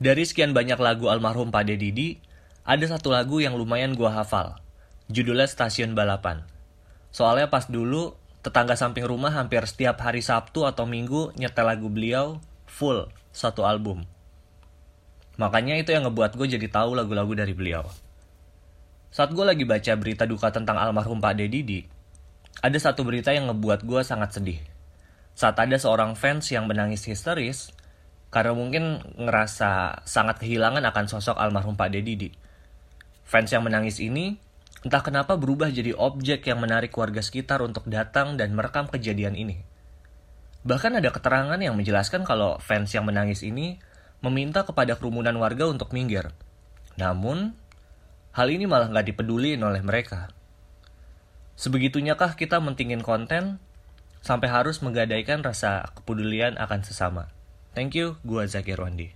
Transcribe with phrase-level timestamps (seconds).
[0.00, 2.16] Dari sekian banyak lagu almarhum Pak Didi,
[2.64, 4.56] ada satu lagu yang lumayan gua hafal.
[5.12, 6.40] Judulnya Stasiun Balapan.
[7.12, 12.40] Soalnya pas dulu, tetangga samping rumah hampir setiap hari Sabtu atau Minggu nyetel lagu beliau
[12.64, 14.08] full satu album.
[15.36, 17.84] Makanya itu yang ngebuat gue jadi tahu lagu-lagu dari beliau.
[19.12, 21.84] Saat gue lagi baca berita duka tentang almarhum Pak Didi,
[22.64, 24.64] ada satu berita yang ngebuat gue sangat sedih.
[25.36, 27.68] Saat ada seorang fans yang menangis histeris,
[28.30, 32.30] karena mungkin ngerasa sangat kehilangan akan sosok almarhum Pak Didi.
[33.26, 34.38] Fans yang menangis ini
[34.86, 39.60] entah kenapa berubah jadi objek yang menarik warga sekitar untuk datang dan merekam kejadian ini.
[40.62, 43.82] Bahkan ada keterangan yang menjelaskan kalau fans yang menangis ini
[44.22, 46.30] meminta kepada kerumunan warga untuk minggir.
[47.00, 47.56] Namun,
[48.36, 50.28] hal ini malah nggak dipedulin oleh mereka.
[51.56, 53.60] Sebegitunya kah kita mentingin konten
[54.20, 57.39] sampai harus menggadaikan rasa kepedulian akan sesama?
[57.74, 59.14] Thank you, gua Zakir Wandi.